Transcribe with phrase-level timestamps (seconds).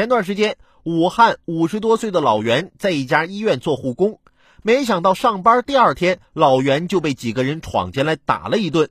[0.00, 4.18] 前段时间，武汉五十多岁的老袁在一家医院做护工，
[4.62, 8.88] 没想到上班第二天，老袁就被几个人闯进来打了一顿。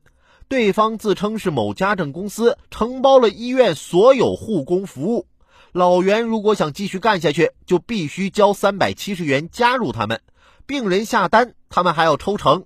[0.48, 5.26] 对方自称是某家政公司，承包了医院所有护工服务。
[5.72, 10.22] 老袁如果想继续干下去，就必须交三百七十元加入他们。
[10.68, 12.66] 病人下单，他们还要抽成。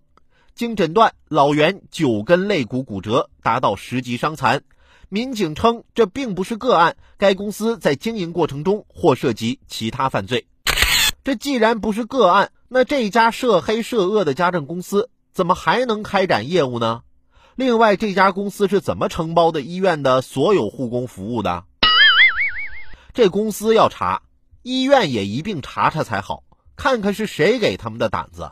[0.53, 4.63] 经诊断，老袁九根肋骨骨折，达到十级伤残。
[5.13, 10.47] 民警称，这并不是个案，该公司在经营过程中或涉及其他犯罪。
[11.23, 17.03] 这既然不是个案，那这家涉黑涉恶的家政公司怎么还能开展业务呢？
[17.53, 21.63] 另外，这家公司是怎么承包的医院的所有护工服务的？
[23.13, 24.23] 这公司要查，
[24.63, 26.41] 医院也一并查查才好，
[26.75, 28.51] 看看是谁给他们的胆子。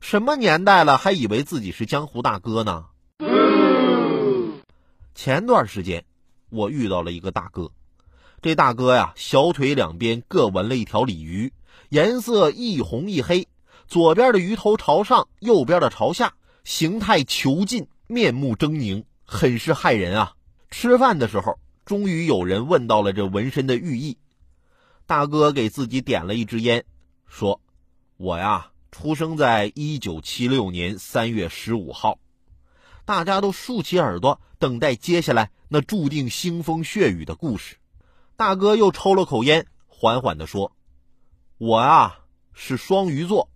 [0.00, 2.86] 什么年代了，还以为自己是江湖大哥呢？
[5.22, 6.06] 前段时间，
[6.48, 7.72] 我遇到了一个大哥，
[8.40, 11.52] 这大哥呀，小腿两边各纹了一条鲤鱼，
[11.90, 13.46] 颜色一红一黑，
[13.86, 16.32] 左边的鱼头朝上，右边的朝下，
[16.64, 20.36] 形态遒劲，面目狰狞，很是骇人啊！
[20.70, 24.16] 吃饭的时候，终于有人问到了这纹身的寓意。
[25.04, 26.86] 大哥给自己点了一支烟，
[27.26, 27.60] 说
[28.16, 32.18] ：“我呀，出生在一九七六年三月十五号。”
[33.04, 37.76] 大家都竖起耳朵，等待接下来那注定腥风血雨的故事。
[38.36, 40.72] 大哥又抽了口烟，缓缓地说
[41.58, 42.20] ：“我啊，
[42.52, 43.48] 是双鱼座。”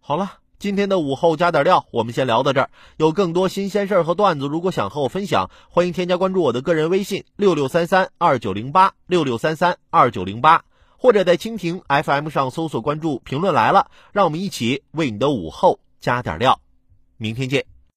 [0.00, 2.70] 好了，今天的午后加点料，我们先聊到这儿。
[2.96, 10.64] 有更多新鲜事儿和段子，如果想和我分享，欢迎添加关注我的个人微信六六三三二九零八六六三三二九零八，
[10.98, 16.60] 或者在蜻蜓 FM 上搜索关注“评论来了”，让我们一起为你的午后加点料。
[17.18, 17.75] 明天见。